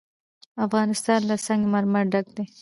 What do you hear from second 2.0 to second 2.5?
ډک دی.